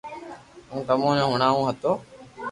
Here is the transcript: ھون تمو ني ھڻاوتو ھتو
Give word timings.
ھون 0.69 0.79
تمو 0.87 1.09
ني 1.15 1.23
ھڻاوتو 1.31 1.61
ھتو 1.67 1.91